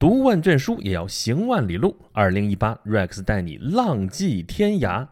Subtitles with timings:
[0.00, 1.94] 读万卷书也要行万里路。
[2.12, 5.06] 二零一八，Rex 带你浪迹天涯。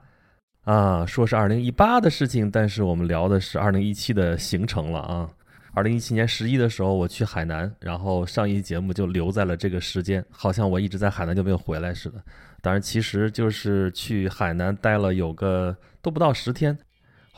[0.64, 5.29] 啊，说是二零一八的事情，但是我们聊的是二零一七的行程了啊。
[5.74, 12.25] 二零一七年十一的时候，我去海南，然后上一期节目就留在了这个时间，好像我一直在海南就没有回来似的。
[12.62, 16.75] 当然，其实就是去海南待了有个都不到十天。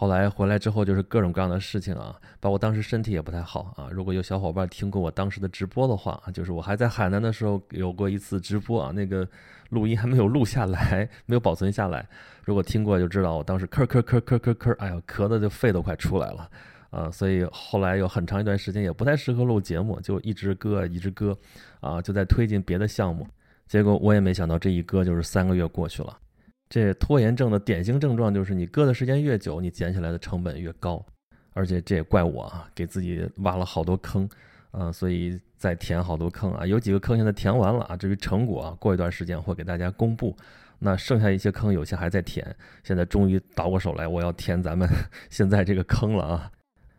[0.01, 3.87] 后来回来之后就是各种各样的事情啊，包括当时身体也不太好啊。
[3.93, 9.29] 如果有小伙伴听过我当时的直播的话，就是我还在海南的时候有过一次直播啊，那个
[9.69, 12.09] 录音还没有录下来，没有保存下来。
[12.47, 16.51] 如果听过就知道我当时咳咳咳咳咳咳，哎呦，咳的就肺都快出来了
[16.89, 17.11] 啊。
[17.11, 21.37] 所以后来有很长一段时间也不太适合录节目，就一直搁一直搁
[21.81, 23.27] 啊，就在推进别的项目。
[23.67, 26.17] 结果我也没想到这一搁就是三个月过去了。
[26.71, 31.05] 这拖延症的典型症状就是，你搁的时间越久，你捡起来的成本越高，
[31.53, 34.29] 而且这也怪我啊，给自己挖了好多坑，
[34.71, 40.37] 啊，所以再填好多坑啊，有几个坑现在填完了啊，至于成果啊，过一段时间会给大家公布。
[40.79, 44.89] 那剩下一些坑，有些还在填，现在终于倒过手来，我要填咱们
[45.29, 46.53] 现在这个坑了啊，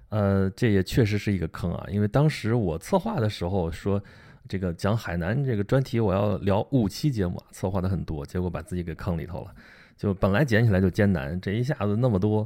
[0.10, 4.04] 呃，这也确实是一个坑啊，因为当时我策划的时候说。
[4.52, 9.56] 这个讲海南这个专题，我要聊五期节目，策划的很多，结果把自己给坑里头了。
[9.96, 12.46] 就本来捡起来就艰难，这一下子那么多，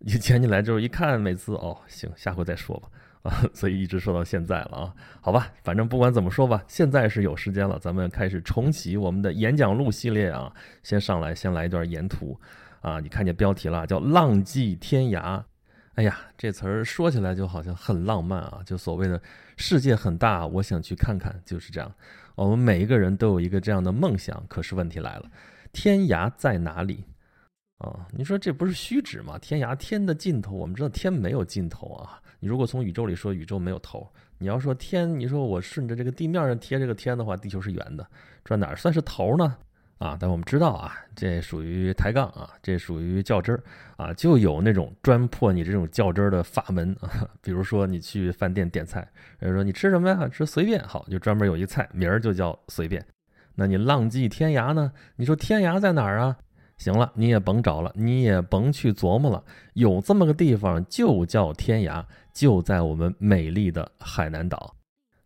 [0.00, 2.90] 一 捡起来之后一看，每次哦，行，下回再说吧
[3.22, 4.94] 啊， 所以一直说到现在了啊。
[5.22, 10.52] 好吧，反正不管怎么说吧，现在是有时间了，咱们开始重启我们的演讲录系列啊。
[10.82, 12.38] 先上来，先来一段沿途
[12.82, 15.42] 啊，你看见标题了，叫“浪迹天涯”。
[15.96, 19.20] 哎呀，这词儿说起来就好像很浪漫啊，就所谓的
[19.56, 21.90] 世界很大，我想去看看，就是这样。
[22.34, 25.30] 我们每一个人都有一个这样的梦想，可是问题来了，
[25.72, 27.02] 天涯在哪里？
[27.78, 29.38] 啊，你说这不是虚指吗？
[29.38, 32.20] 天涯天的尽头，我们知道天没有尽头啊。
[32.40, 34.06] 你如果从宇宙里说，宇宙没有头。
[34.36, 38.06] 你要说天，你说我顺着这个地面上贴这个天的话，地球是圆的，
[38.44, 39.56] 这哪算是头呢？
[39.98, 43.62] 啊，但我们知道啊，这属于抬杠啊，这属于较真儿
[43.96, 47.26] 啊，就有那种专破你这种较真儿的法门啊。
[47.40, 49.08] 比如说你去饭店点菜，
[49.38, 50.28] 人说你吃什么呀？
[50.28, 53.02] 吃随便，好，就专门有一菜名儿就叫随便。
[53.54, 54.92] 那你浪迹天涯呢？
[55.16, 56.36] 你说天涯在哪儿啊？
[56.76, 59.42] 行了，你也甭找了，你也甭去琢磨了，
[59.72, 62.04] 有这么个地方就叫天涯，
[62.34, 64.75] 就在我们美丽的海南岛。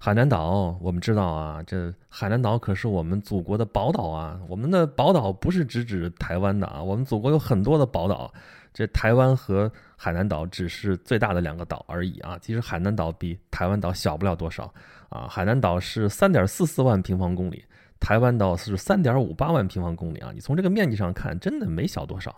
[0.02, 4.40] 海南岛，我们知道啊，这海南岛可是我们祖国的宝岛啊。
[4.48, 8.32] 我们的宝岛不是只指台湾的啊，我们祖国有很多的宝岛，
[8.72, 12.38] 这台湾和海南岛只是最大的两个岛而已啊。
[12.40, 14.72] 其实海南岛比台湾岛小不了多少
[15.10, 15.28] 啊。
[15.28, 17.62] 海南岛是三点四四万平方公里，
[18.00, 20.30] 台湾岛是三点五八万平方公里啊。
[20.32, 22.34] 你从这个面积上看，真的没小多少。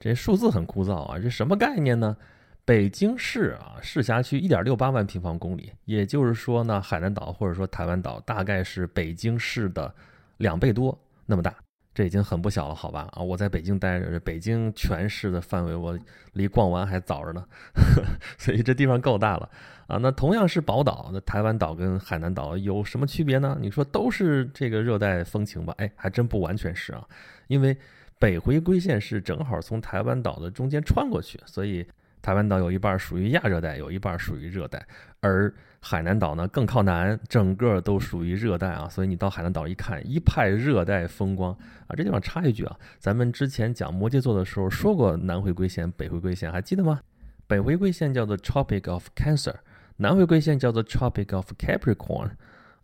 [0.00, 2.16] 这数字很枯燥啊，这什么概念呢？
[2.66, 9.94] 北京市啊，市辖区一点六八万平方公里，也就是说呢，海南岛或者说台湾岛大概是北京市的
[10.38, 11.54] 两倍多那么大，
[11.92, 13.06] 这已经很不小了，好吧？
[13.12, 15.98] 啊，我在北京待着，北京全市的范围我
[16.32, 17.44] 离逛完还早着呢，
[18.38, 19.50] 所以这地方够大了
[19.86, 19.98] 啊。
[19.98, 23.58] 那同样是宝岛，那台湾岛跟海南岛有什么区别呢？
[23.60, 25.74] 你说都是这个热带风情吧？
[25.76, 27.06] 哎，还真不完全是啊，
[27.48, 27.76] 因为
[28.18, 31.86] 北回归线是正好从台湾岛的中间穿过去，所以。
[32.24, 34.82] 台湾岛有一半属于亚热带，有一半属于热带，
[35.20, 38.88] 而海南岛呢更靠南，整个都属于热带啊。
[38.88, 41.52] 所以你到海南岛一看，一派热带风光
[41.86, 41.94] 啊。
[41.94, 46.98] 这地方插一句啊，咱们之前讲摩羯座的时候说过南回归线、北回归线，还记得吗？
[47.46, 49.56] 北回归线叫做 Tropic of Cancer，
[49.98, 52.30] 南回归线叫做 Tropic of Capricorn，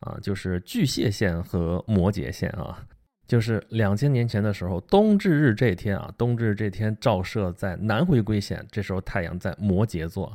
[0.00, 2.84] 啊，就是巨蟹线和摩羯线啊。
[3.30, 10.28] 就是两千年前的时候，冬至日这天啊，冬至这天照射在南回归线，这时候太阳在摩羯座；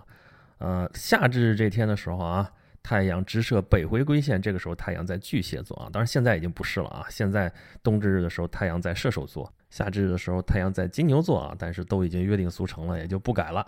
[0.59, 2.50] 呃，夏至日这天的时候啊，
[2.81, 5.89] 太阳直射北回归线，这个时候太阳在巨蟹座啊。
[5.91, 7.51] 当然现在已经不是了啊，现在
[7.83, 11.53] 冬至日的时候太阳在射手座，夏至日的时候太阳在金牛座啊。
[11.59, 13.67] 但是都已经约定俗成了，也就不改了。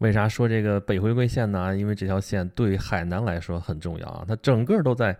[0.00, 1.74] 为啥说这个北回归线呢？
[1.74, 5.16] 因为这条线对海南来说很重要啊，它整个都在。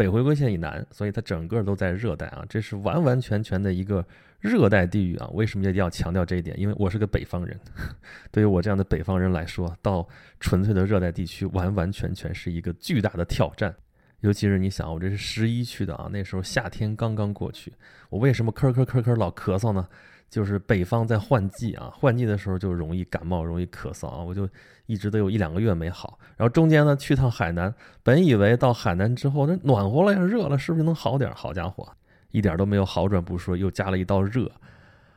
[0.00, 4.02] 北回归线以南，所以它整个都在热带啊，这是完完全全的一个
[4.38, 5.28] 热带地域啊。
[5.34, 6.58] 为什么一定要强调这一点？
[6.58, 7.60] 因为我是个北方人，
[8.32, 10.08] 对于我这样的北方人来说，到
[10.40, 13.74] 纯粹的热带地区，完完全全是一个巨大的挑战。
[14.20, 17.70] 尤其是你想，我这是十一去的啊，那时候夏天刚刚过去，
[18.08, 19.86] 我为什么咳咳咳咳老咳嗽呢？
[20.30, 24.48] 就是北方在换季啊，换季的时候就容易感冒，容易咳嗽啊，我就
[24.86, 26.18] 一直都有一两个月没好。
[26.36, 31.30] 然后中间呢去趟海南，本以为到海南之后那暖和了呀，热了，是不是能好点？
[31.34, 31.86] 好家伙，
[32.30, 34.50] 一点都没有好转不说，又加了一道热。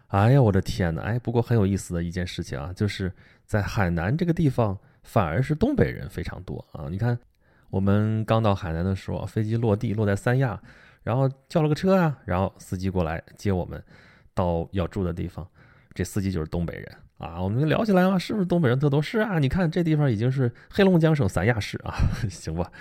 [0.08, 1.04] 哎呀，我的天哪！
[1.04, 3.14] 哎，不过很有意思的一件事情啊，就是
[3.46, 6.88] 在海南这个地方，反而是东北人非常多啊。
[6.90, 7.18] 你看，
[7.70, 10.60] 我们刚到海南的时候，飞机落地落在三亚。
[11.04, 13.84] 然后叫了个车啊，然后司机过来接我们
[14.34, 15.48] 到要住的地方。
[15.94, 19.02] 这司机就是东北人啊，我们就聊起来啊，是不是东北人特多？
[19.02, 21.94] 是啊，你看这地方已经是黑龙江省三亚市啊，
[22.30, 22.72] 行吧？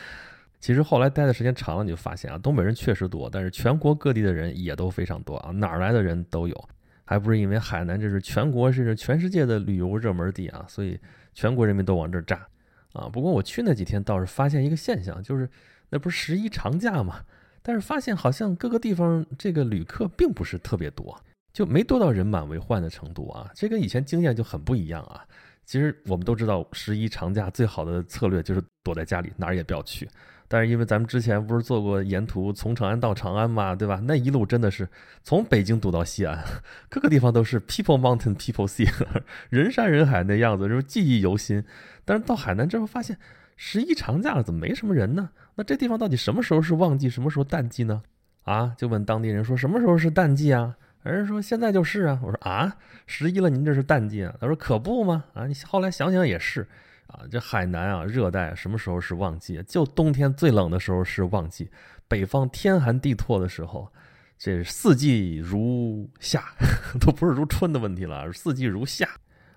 [0.60, 6.69] 其实后来待的时间长了，你就发现啊，东北人确实多，但是全国各地的人也都非常多啊，哪儿来的人都有。
[7.04, 10.98] 还不是因为海南这是全国甚至全世界的旅游热门地啊，所以
[11.34, 12.46] 全国人民都往这儿扎
[12.94, 13.10] 啊。
[13.12, 15.46] 不过我去那几天倒是发现一个现象，就是
[15.90, 17.20] 那不是十一长假嘛，
[17.60, 21.20] 但是发现好像各个地方这个旅客并不是特别多，
[21.52, 23.50] 就没多到人满为患的程度啊。
[23.54, 25.25] 这跟以前经验就很不一样啊。
[25.64, 30.08] 其实我们都知道，十一长假最好的策略就是躲在家里，哪儿也不要去。
[30.49, 34.02] 但是因为咱们之前不是做过沿途从长安到长安嘛，对吧？
[34.04, 34.87] 那一路真的是
[35.22, 36.38] 从北京堵到西安，
[36.90, 38.90] 各个地方都是 people mountain people sea，
[39.48, 41.64] 人山人海那样子，就是记忆犹新。
[42.05, 43.16] 但是到海南之后发现，
[43.56, 45.31] 十一长假了怎么没什么人呢？
[45.55, 48.02] 那这地方到底什么时候是旺季，什么时候淡季呢？
[48.43, 50.76] 啊，就问当地人说什么时候是淡季啊？
[51.10, 52.20] 人说现在就是啊。
[52.22, 52.76] 我说啊，
[53.06, 54.34] 十一了您这是淡季啊？
[54.40, 55.25] 他说可不吗？
[55.34, 56.69] 啊，你后来想想也是。
[57.08, 59.62] 啊，这海南啊，热带什么时候是旺季？
[59.66, 61.70] 就冬天最冷的时候是旺季。
[62.08, 63.93] 北方天寒地拓的时候，
[64.38, 66.43] 这四季如夏，
[66.99, 69.06] 都不是如春的问题了，四季如夏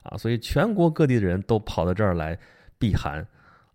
[0.03, 0.17] 啊。
[0.17, 2.37] 所以全国各地的人都跑到这儿来
[2.77, 3.25] 避寒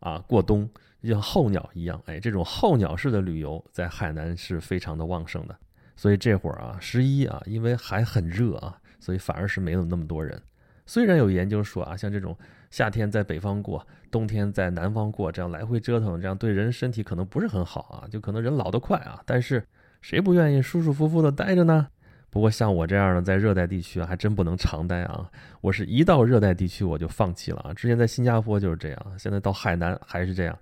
[0.00, 0.68] 啊，过冬，
[1.02, 2.02] 就像候鸟一样。
[2.04, 5.56] 哎，这种候鸟式的旅游在海南是非常的旺盛的。
[6.00, 10.40] 所以这会儿啊，十一啊，因为还很热啊，所以反而是没有那么多人。
[10.86, 12.34] 虽然有研究说啊，像这种。
[12.70, 19.20] 夏天在北方过，冬天在南方过，这样来回折腾，这样对人身体可能不是很好啊，就可能人老得快啊。
[19.26, 19.62] 但是
[20.00, 21.88] 谁不愿意舒舒服服的待着呢？
[22.30, 25.28] 不过像我这样的在热带地区还真不能常待啊。
[25.60, 27.74] 我是一到热带地区我就放弃了啊。
[27.74, 30.56] 之前在新加坡就是这样，现在到海南还是这样，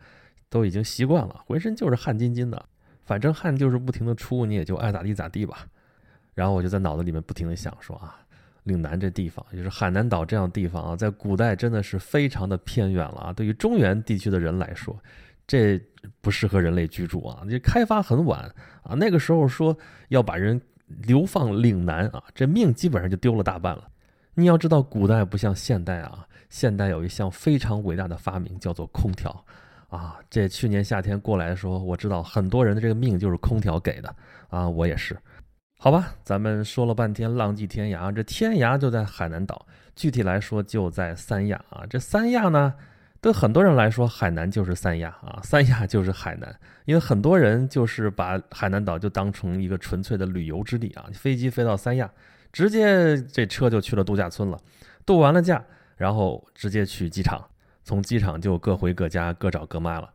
[0.49, 2.65] 都已经习惯了，浑身就是汗津津的。
[3.09, 5.67] 反正汗就是不停的出，你也就爱咋地咋地吧。
[6.35, 8.21] 然后我就在脑子里面不停的想说啊。
[8.65, 13.33] 岭南这地方，就是海南岛这样地方啊，在古代真的是非常的偏远了啊。
[13.33, 14.95] 对于中原地区的人来说，
[15.47, 15.81] 这
[16.21, 17.43] 不适合人类居住啊。
[17.49, 18.41] 这开发很晚
[18.83, 19.75] 啊，那个时候说
[20.11, 23.89] 要把人流放岭南啊，这命基本上就丢了大半了。
[24.35, 29.43] 你要知道，古代不像现代啊，现代有一项非常伟大的发明叫做空调
[29.89, 30.19] 啊。
[30.31, 34.15] 这去年夏天过来的时候，我知道很多人的这个命就是空调给的
[34.49, 35.17] 啊，我也是。
[35.81, 39.65] 好吧，咱们说了半天浪迹天涯，这天涯就在海南岛，
[39.95, 41.85] 具体来说就在三亚啊。
[41.89, 42.75] 这三亚呢，
[43.21, 46.53] 对很多人来说，海南就是三亚啊，三亚就是海南，
[46.85, 51.07] 因为很多人就是把海南岛就当成一个纯粹的旅游之地啊。
[51.13, 52.11] 飞机飞到三亚，
[52.53, 54.59] 直接这车就去了度假村了，
[55.07, 55.65] 度完了假，
[55.97, 57.49] 然后直接去机场，
[57.89, 60.11] 从机场就各回各家，各找各妈了。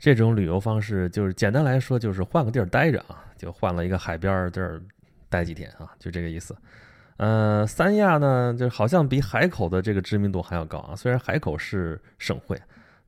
[0.00, 4.82] 这种旅游方式就是简单来说，就是换个地儿待着啊，就换了一个海边这儿。
[5.28, 6.56] 待几天啊，就这个意思。
[7.16, 10.94] 呃，三亚呢，就好像比海口的这个知名度还要高啊。
[10.94, 12.60] 虽然海口是省会，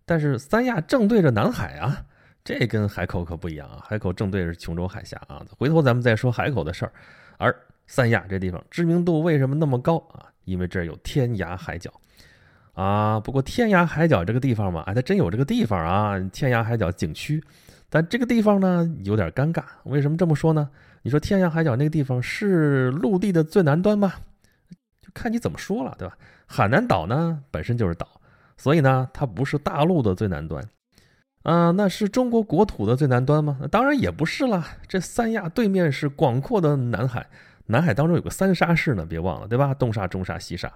[0.04, 2.04] 但是三亚正对着南海啊，
[2.44, 3.80] 这跟海口可不一样啊。
[3.84, 5.44] 海口正对着琼州海峡啊。
[5.56, 6.92] 回头咱们再说海口的事儿。
[7.38, 7.54] 而
[7.86, 10.26] 三亚这地方知名度为什么那么高啊？
[10.44, 11.92] 因为这儿有天涯海角
[12.76, 13.18] 啊。
[13.18, 17.42] 不过天涯海角这个地方嘛，哎，它真有这个地方啊，天涯海角景区。
[17.88, 19.62] 但这个地方呢，有点尴尬。
[19.84, 20.70] 为什么这么说呢？
[21.02, 24.12] 你说天涯海角那个地方是陆地的最南端吗？
[25.00, 26.16] 就看你怎么说了，对吧？
[26.46, 28.06] 海南岛呢本身就是岛，
[28.56, 30.62] 所以呢它不是大陆的最南端。
[31.44, 33.60] 啊，那是中国国土的最南端吗？
[33.70, 34.66] 当然也不是啦。
[34.88, 37.24] 这三亚对面是广阔的南海，
[37.66, 39.72] 南海当中有个三沙市呢，别忘了，对吧？
[39.72, 40.72] 东沙、中沙、西沙，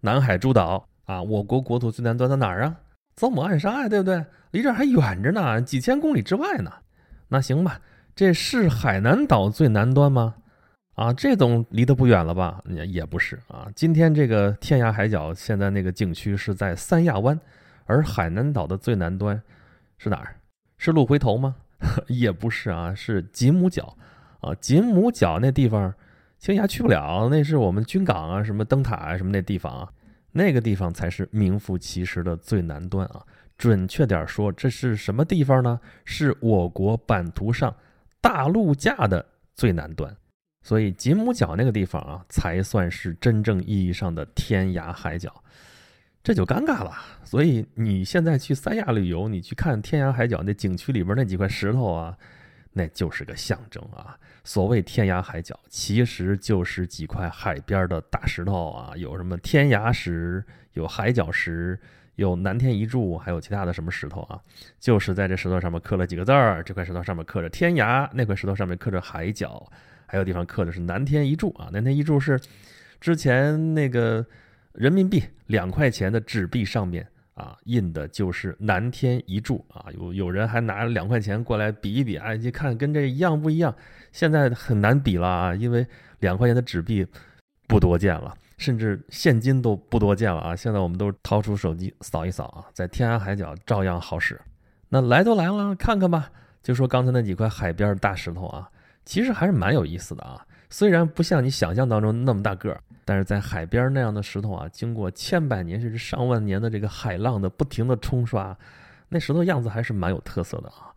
[0.00, 1.22] 南海诸岛啊。
[1.22, 2.76] 我国国土最南端在哪儿啊？
[3.16, 4.24] 曾母暗沙呀，对不对？
[4.50, 6.72] 离这还远着呢，几千公里之外呢。
[7.28, 7.80] 那行吧。
[8.14, 10.34] 这是海南岛最南端吗？
[10.94, 12.62] 啊，这总离得不远了吧？
[12.68, 13.66] 也也不是啊。
[13.74, 17.38] 今天这个天涯海角，现在那个景区是在三亚湾，
[17.86, 19.42] 而海南岛的最南端
[19.98, 20.36] 是哪儿？
[20.78, 21.56] 是鹿回头吗？
[22.06, 23.96] 也不是啊，是锦母角
[24.40, 24.54] 啊。
[24.60, 25.92] 锦母角那地方，
[26.38, 29.88] 青霞去不了，那是我们军港啊，什么灯塔啊，什么那地方啊，
[30.34, 33.24] 那个地方才是名副其实的最南端啊。
[33.56, 35.80] 准确点说，这是什么地方呢？
[36.04, 37.74] 是我国版图上。
[38.20, 39.22] 大陆架的
[39.54, 40.16] 最南端，
[40.62, 45.30] 所以吉姆角那个地方啊，才算是真正意义上的天涯海角，
[46.22, 46.90] 这就尴尬了。
[47.22, 52.16] 所以你现在去三亚旅游，你去看天涯海角那景区里边那几块石头啊，
[52.74, 54.18] 那就是个象征啊。
[54.44, 61.80] 所谓天涯海角，其实就是几块海边的大石头啊，有什么天涯石，有海角石，
[62.16, 64.38] 有南天一柱，还有其他的什么石头啊，
[64.78, 69.66] 就是在这石头上面刻了几个字儿，这块石头上面刻着天涯，那块石头上面刻着海角，
[70.04, 72.38] 还有地方刻的是南天一柱啊，南天一柱是
[73.00, 74.26] 之前那个
[74.72, 83.74] 人民币两块钱的纸币上面啊印的就是南天一柱啊，有有人还拿了两块钱过来比一比，哎，你看跟这一样不一样？
[84.12, 85.86] 现在很难比了啊，因为
[86.20, 87.06] 两块钱的纸币
[87.68, 88.34] 不多见了。
[88.56, 90.54] 甚至现金都不多见了啊！
[90.54, 94.40] 现在我们都掏出手机扫一扫啊，在天涯海角照样好使。
[94.88, 96.30] 那来都来了，看看吧。
[96.62, 98.70] 就说刚才那几块海边大石头啊，
[99.04, 100.46] 其实还是蛮有意思的啊。
[100.76, 108.58] 虽然不像你想象当中那么大个儿，但是在海边那样的石头啊，经过千百年甚至上万年的这个海浪的不停的冲刷，
[109.08, 110.90] 那石头样子还是蛮有特色的啊。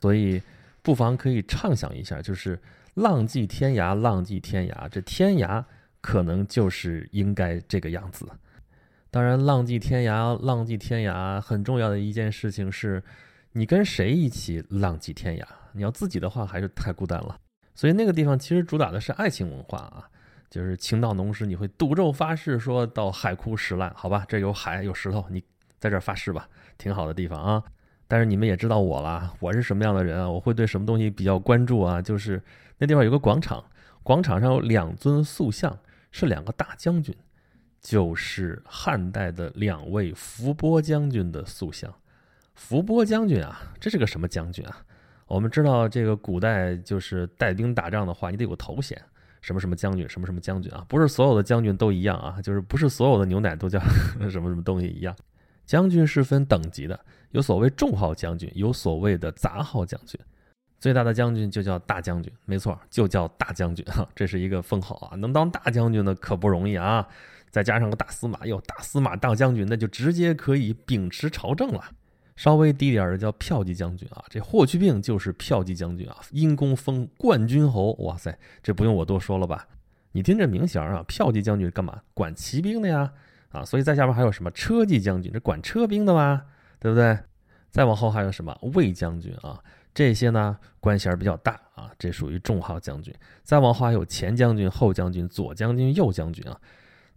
[0.00, 0.40] 所以
[0.80, 2.56] 不妨可以畅想一下，就是
[2.94, 5.64] 浪迹天涯，浪迹天涯，这天涯。
[6.00, 8.28] 可能就是应该这个样子。
[9.10, 13.02] 当然，浪迹天涯，浪迹天涯，很重要的一件事情是，
[13.50, 15.44] 你跟谁一起浪迹天涯？
[15.72, 17.36] 你要自己的话，还是太孤单了。
[17.76, 20.10] 所以那个地方其实主打的是爱情文化啊，
[20.50, 25.40] 就是情到浓时，你会赌咒发誓，说到海枯石烂，好吧，这有海有石头，你
[25.78, 27.62] 在这发誓吧，挺好的地方啊。
[28.08, 30.28] 但是你们也知道我了，我是什么样的人啊？
[30.28, 32.02] 我会对什么东西比较关注啊？
[32.02, 32.42] 就是
[32.78, 33.64] 那地方有个广场，
[34.02, 35.78] 广场上有两尊塑像。
[36.12, 37.14] 是两个大将军，
[37.78, 41.92] 就是汉代的两位伏波将军的塑像。
[42.54, 44.85] 伏波将军啊，这是个什么将军啊？
[45.26, 49.00] 我们知道，这个古代就是带兵打仗的话，你得有头衔，
[49.40, 50.84] 什么什么将军，什么什么将军啊？
[50.88, 53.80] 不是所有的将军都一样啊，就是不是所有的牛奶都叫
[54.30, 55.14] 什么什么东西一样。
[55.64, 56.98] 将军是分等级的，
[57.32, 60.20] 有所谓重号将军，有所谓的杂号将军。
[60.78, 65.16] 最大的将军就叫大将军，没错，就叫大将军哈，这是一个封号啊。
[65.16, 67.04] 能当大将军的可不容易啊，
[67.50, 71.82] 再加上个大司马，哟，大司马当将军，那就直接可以秉持朝政了。
[72.36, 77.92] 稍微低点的叫骠骑将军啊，这霍去病就是骠骑将军啊，因功封冠军侯。
[78.00, 79.66] 哇塞，这不用我多说了吧？
[80.12, 82.00] 你听这名衔啊，骠骑将军干嘛？
[82.14, 83.12] 管骑兵的呀，
[83.50, 86.42] 啊，所以在下边还有什么车骑将军，这管车兵的嘛，
[86.78, 87.18] 对不对？
[87.70, 89.58] 再往后还有什么卫将军啊？
[89.92, 93.14] 这些呢官衔比较大啊，这属于重号将军。
[93.42, 96.60] 再往后还有前将军、后将军、左将军、右将军啊。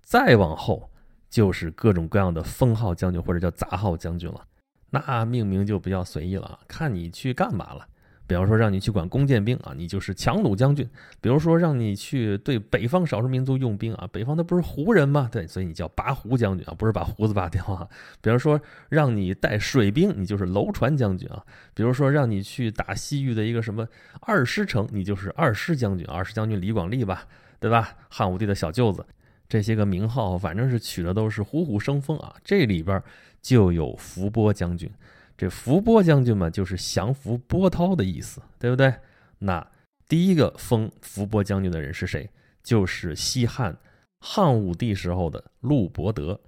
[0.02, 0.90] 再往后
[1.30, 4.46] 就是各种各样的封号将军或者叫杂号将军了，
[4.90, 7.88] 那命名就比较随意了啊，看你去干嘛了。
[8.28, 10.86] 比方说让你去管弓箭兵啊，你就是强弩将军；
[11.20, 15.28] 比如说让你去对北方少数民族用兵啊，北方那不是胡人吗？
[15.32, 17.88] 对，所以你叫拔胡将军啊，不是把胡子拔掉啊。
[18.22, 21.42] 比如说让你带水兵，你就是楼船将军啊；
[21.74, 23.88] 比如说让你去打西域的一个什么
[24.22, 27.24] 二师城，你就是二师将军，二师将军李广利吧，
[27.60, 27.96] 对吧？
[28.10, 29.04] 汉武帝的小舅子，
[29.50, 32.34] 这些个名号反正是取的都是虎虎生风啊。
[32.46, 33.04] 这里边
[33.42, 34.90] 就有伏波将军。
[35.36, 38.94] 这伏波将军嘛，就是降伏波涛的意思，对不对？
[39.40, 39.66] 那
[40.08, 42.30] 第一个封伏波将军的人是谁？
[42.62, 43.78] 就是西汉
[44.20, 46.40] 汉武帝时候的陆伯德。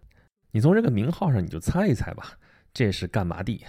[0.51, 2.33] 你从这个名号上你就猜一猜吧，
[2.73, 3.63] 这是干嘛的？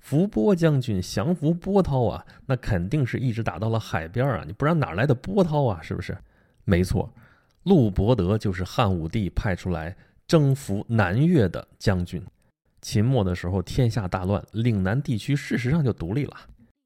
[0.00, 5.80] 伏波将军降伏波涛啊，那肯定是一直打到了海边啊，你不然哪来的波涛啊？
[5.82, 6.16] 是不是？
[6.64, 7.12] 没错，
[7.64, 9.94] 陆伯德就是汉武帝派出来
[10.26, 12.22] 征服南越的将军。
[12.80, 16.36] 秦末的时候，天下大乱，岭南地区事实上就独立了。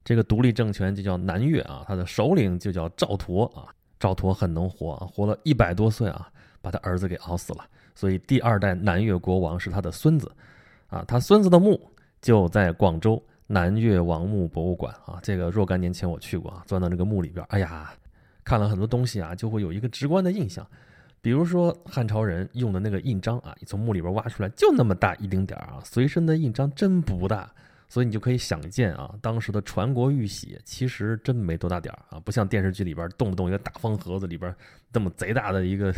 [0.05, 3.67] 这个独立政权就叫南越啊，他的首领就叫赵佗啊。
[3.99, 6.31] 赵佗很能活啊，活了一百多岁啊，
[6.61, 7.65] 把他儿子给熬死了。
[7.93, 10.31] 所以第二代南越国王是他的孙子
[10.87, 11.03] 啊。
[11.05, 11.77] 他孙子的墓
[12.21, 15.19] 就在广州南越王墓博物馆啊。
[15.21, 17.93] 这个若干年前我去过啊，钻到这个墓里边，哎呀，
[18.43, 20.65] 看了很多东西啊，就会有一个直观的印象。
[21.21, 27.51] 比如说汉朝人用的那个印章啊，从墓里边挖出来就那么大一丁点儿啊，随身的印章真不大，
[27.89, 34.55] 所以你就可以想见啊，当时的传国玉玺其实真没多大点儿啊，不像电视剧里边动不动一个大方盒子里边
[34.93, 35.93] 那 么贼大的一个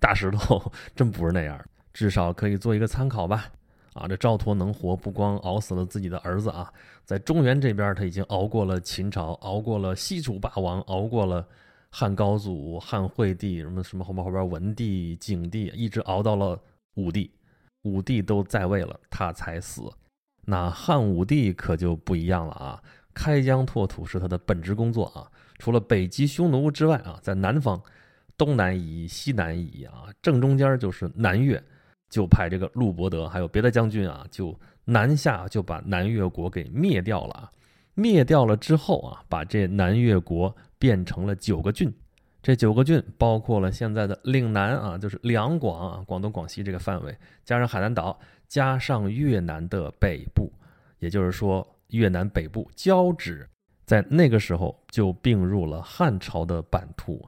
[0.00, 3.44] 大石头，真不是那样，至少可以做一个参考吧。
[3.92, 6.72] 啊，这赵佗能活，不光熬死了自己的儿子啊，
[7.04, 11.46] 在中原这边他已经熬过了秦朝，熬过了西楚霸王，熬过了。
[11.94, 16.58] 汉高祖、汉惠帝什么什么后面后边文帝、景帝，一直熬到了
[16.94, 17.30] 武帝，
[17.82, 19.82] 武帝都在位了，他才死。
[20.46, 22.82] 那汉武帝可就不一样了啊！
[23.12, 25.30] 开疆拓土是他的本职工作啊。
[25.58, 27.80] 除了北击匈奴之外啊，在南方，
[28.38, 31.62] 东南夷、西南夷啊，正中间就是南越，
[32.08, 37.52] 就派这个陆伯德还有别的将军啊，就南下就把南越国给灭掉了啊。
[37.94, 40.56] 灭掉了之后啊，把这南越国。
[40.82, 41.94] 变成了九个郡，
[42.42, 50.52] 这九个郡包括了现在的岭南啊，就是两广啊，广东、广西这个范围，加上海南岛，加上越南的北部，
[50.98, 53.48] 也就是说越南北部交趾，
[53.86, 57.24] 在那个时候就并入了汉朝的版图。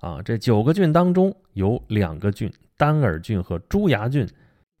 [0.00, 4.28] 啊，这九个郡当中有两个郡，丹耳郡和朱崖郡，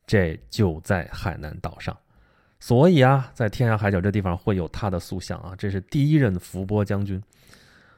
[0.06, 1.96] 这就在海南岛上。
[2.60, 7.18] 所以啊，在天涯海角这地方会有他的塑像啊，这是第一任伏波将军。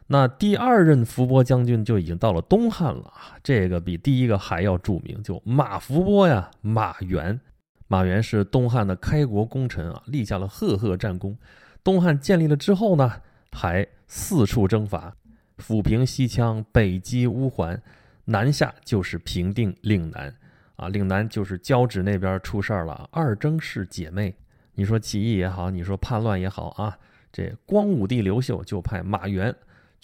[0.06, 7.40] 那第二任伏波将军就已经到了东汉了啊，这个比第一个还要著名，就马伏波呀，马援。
[7.86, 11.36] 马援是东汉的开国功臣啊，立下了赫赫战功。
[11.82, 13.12] 东汉建立了之后呢，
[13.52, 15.14] 还四处征伐，
[15.58, 17.80] 抚平西羌，北击乌桓，
[18.24, 20.34] 南下就是平定岭南
[20.76, 20.88] 啊。
[20.88, 24.34] 岭南就是交趾那边出事儿了，二征是姐妹。
[24.74, 26.98] 你说起义也好，你说叛乱也好啊，
[27.30, 29.54] 这光武帝刘秀就派马援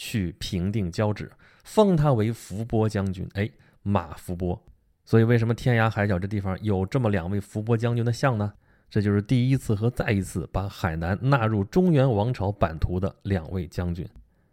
[0.03, 1.31] 去平定交趾，
[1.63, 3.29] 封他为伏波将军。
[3.35, 3.47] 哎，
[3.83, 4.59] 马伏波。
[5.05, 8.51] 所以为什么天涯海角这地方有这么两位伏波将军的像呢？
[8.89, 14.09] 这就是第一次和再一次把海南纳入中原王朝版图的两位将军。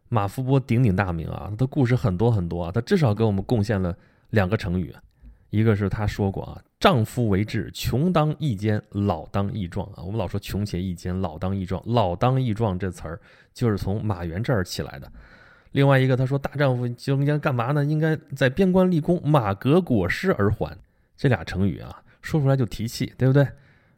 [0.09, 3.95] 马伏波鼎鼎大名啊，他的故事很多很多啊，他至少给我们贡献了
[4.31, 4.93] 两个成语。
[5.49, 10.03] 一个是他说过啊，“丈夫为志，穷当益坚，老当益壮”啊。
[10.03, 13.17] 我们老说“穷且益坚，老当益壮”，“老当益壮”这词儿
[13.53, 15.09] 就是从马援这儿起来的。
[15.71, 17.83] 另外一个，他说：“大丈夫就应该干嘛呢？
[17.85, 20.75] 应该在边关立功，马革裹尸而还。”
[21.17, 23.43] 这俩成语啊，说出来就提气，对不对？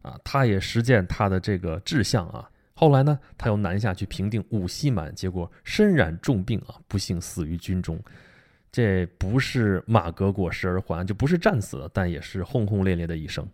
[0.01, 2.49] 啊，他也实践他的这个志向啊。
[2.73, 7.99] 后来呢，他又南下去平定五溪蛮，结果身染重病啊，不幸死于军中。
[8.71, 13.45] 这不是马革裹尸而还，就不是战死了，但也是轰轰烈烈的一生。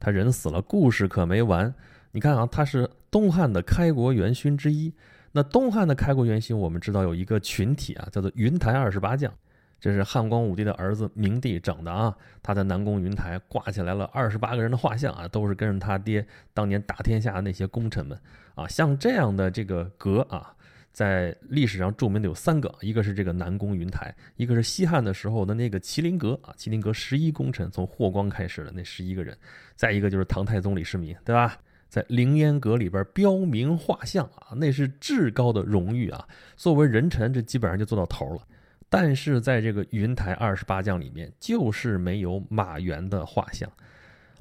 [0.00, 1.72] 他人死了，故事可没完。
[2.10, 4.92] 你看啊，他是东汉的开国元勋之一。
[5.36, 9.30] 那东汉的开国元勋，我们知道有一个群体啊，叫做云台二十八将，
[9.78, 12.16] 这是汉光武帝的儿子明帝整的啊。
[12.42, 18.18] 他在南宫云台挂起来了二十八个人的画像啊，都是跟着他爹当年打天下的那些功臣们
[18.54, 18.66] 啊。
[18.66, 20.54] 像这样的这个阁啊。
[20.90, 29.36] 在历史上著名的有三个，一个是这个南宫云台，一个是西汉的时候的那个麒麟阁啊，麒麟阁十一功臣从霍光开始的那十一个人，
[29.74, 31.58] 再一个就是唐太宗李世民，对吧？
[31.88, 38.42] 在凌烟阁里边标明画像啊，那是至高的荣誉啊，作为人臣这基本上就做到头了。
[38.88, 43.70] 但是在这个云台二十八将里面，就是没有马援的画像。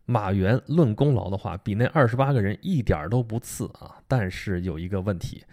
[0.05, 3.95] 马援论功劳的话，比那二十八个人一点都不次啊。
[4.07, 5.43] 但是有一个问题。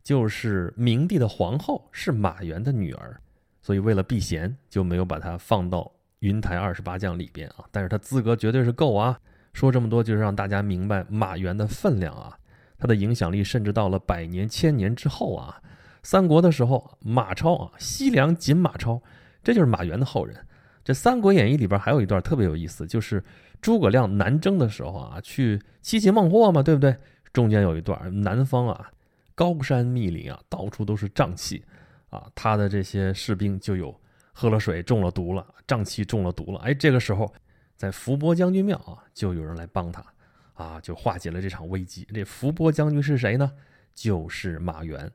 [0.00, 3.20] 就是明帝的皇后是马援的女儿，
[3.60, 7.66] 所以为了避嫌，就没有把她放到云台二十八将里边啊。
[7.70, 9.20] 但是她资格绝对是够啊！
[9.52, 12.38] 说这么多就是让大家明白马援的分量啊，
[12.78, 15.60] 他的影响力甚至到了百年、千年之后啊。
[16.02, 19.02] 三国的时候，马超啊，西凉锦马超，
[19.42, 20.36] 这就是马援的后人。
[20.84, 23.22] 这《三国演义》里边还有一段特别有意思，就是
[23.60, 26.96] 诸葛亮南征的时候啊，去七擒孟获嘛，对不对？
[27.32, 28.90] 中间有一段南方啊。
[29.34, 31.62] 高山密林啊，到处都是瘴气，
[32.10, 33.94] 啊，他的这些士兵就有
[34.32, 36.58] 喝了水中了毒了，瘴气中了毒了。
[36.60, 37.32] 哎，这个时候，
[37.78, 40.04] 在伏波将军庙啊，就有人来帮他，
[40.52, 42.06] 啊，就化解了这场危机。
[42.12, 43.50] 这伏波将军是谁呢？
[43.94, 45.10] 就是马援。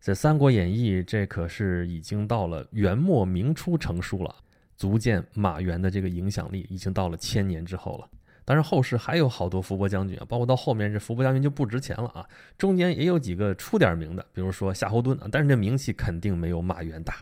[0.00, 4.34] 在《三国演义》，这可是已经到了元末明初成书了，
[4.76, 8.08] 足见马援的这个影响力已经到了千年之后了。
[8.44, 12.28] 当然，后世还有好多伏波将军啊，包括到后面这伏波将军就不值钱了啊。
[12.58, 17.14] 中间也有几个出点名的，比如说夏侯惇啊，但是这名气肯定没有马援大。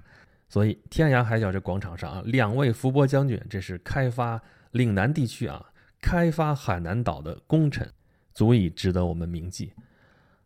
[0.48, 4.40] 所以天涯海角这广场上啊，两位伏波将军，这是开发
[4.72, 7.90] 岭南地区啊，开发海南岛的功臣，
[8.32, 9.72] 足以值得我们铭记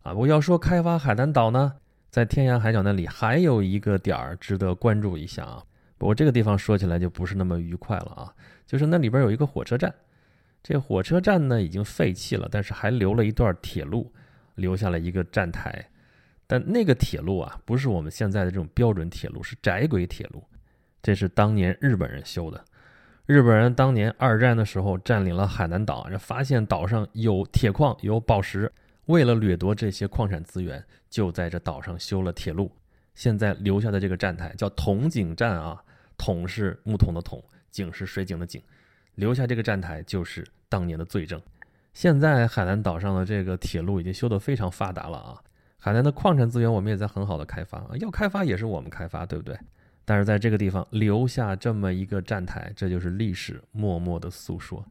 [0.02, 0.12] 啊。
[0.14, 1.74] 我要说开发海南岛呢，
[2.10, 5.62] 在天涯海角那里还有一个点儿值得关注一下啊。
[5.98, 8.34] 不过这个地方说起来就不是那么愉快了啊，
[8.66, 9.94] 就是那里边有一个火车站。
[10.62, 14.10] 这火车站呢已经废弃了，但是还留了一段铁路，
[14.54, 15.90] 留下了一个站台。
[16.46, 20.42] 但那个铁路啊，不是我们现在的这种标准铁路，是窄轨铁路。
[21.02, 22.64] 这是当年日本人修的。
[23.26, 28.70] 日本人当年二战的时候占领了海南岛，发现岛上有铁矿、有宝石，
[29.06, 32.70] 为了掠夺这些矿产资源，就在这岛上修了铁路。
[33.14, 35.82] 现在留下的这个站台叫铜井站啊，
[36.18, 38.62] 桶是木桶的桶，井是水井的井。
[39.14, 41.40] 留下这个站台就是当年的罪证。
[41.94, 45.40] 现在海南岛上的这个铁路已经修得非常发达了啊！
[45.78, 49.58] 海南的矿产资源我们也在很好的开发，要开发也是我们开发，对不对？
[50.04, 54.84] 但是在这个地方留下这么一个站台，这就是历史默默的诉说。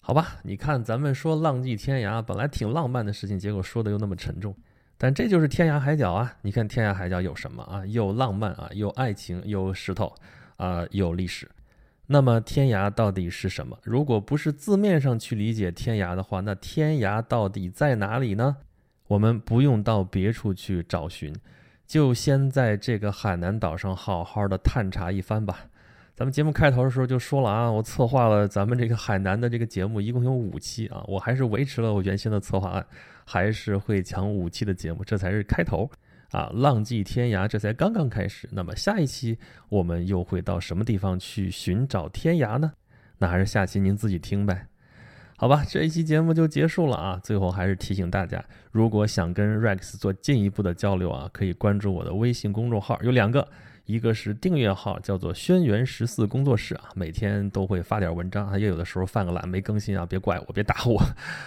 [0.00, 4.54] 好吧，你看咱们说浪迹天涯，本来挺浪漫的事情，结果说的又那么沉重。
[4.96, 6.34] 但这就是天涯海角啊！
[6.42, 7.86] 你看天涯海角有什么啊？
[7.86, 10.14] 有浪漫啊，有爱情，有石头
[10.56, 11.48] 啊，有历史。
[12.06, 13.78] 那么天涯到底是什么？
[13.82, 18.56] 如果不是字面上去理解天涯的话，那天涯到底在哪里呢？
[19.06, 21.34] 我们不用到别处去找寻，
[21.90, 25.66] 就先在这个海南岛上好好的探查一番吧。
[26.14, 32.86] 咱们节目开头的时候就说了啊，我策划了咱们这个海南的这个节目，一共有五期啊，我还是维持了我原先的策划案，
[33.24, 35.90] 还是会讲五期的节目，这才是开头。
[36.30, 38.48] 啊，浪迹天涯，这才刚刚开始。
[38.52, 39.36] 那么下一期
[39.68, 42.70] 我们又会到什么地方去寻找天涯呢？
[43.18, 44.64] 那还是下期您自己听呗。
[45.40, 47.18] 好吧，这一期节目就结束了啊。
[47.24, 53.48] 最后还是提醒大家，如果想跟 Rex 做进一步的交流啊，可以关注我的微信公众号，有两个。
[53.86, 61.02] 一个是订阅号，叫做轩辕十四工作室啊，每天都会发点文章啊，也有的时候犯个懒没更新啊，别怪我，别打我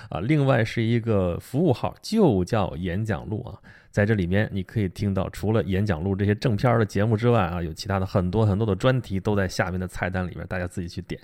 [0.10, 0.19] 啊。
[0.21, 3.53] 另外是一个服务号，就叫演讲录啊，
[3.91, 11.21] 在这里面你可以听到除了演讲录这些正片的节目之外啊，有其他的很多很多的专题都在下面的菜单里面，大家自己去点。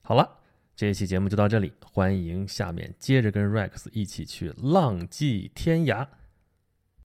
[0.00, 0.26] 好了，
[0.76, 6.04] 这一期节目就到这里，欢迎下面接着跟 Rex 一起去浪迹天涯。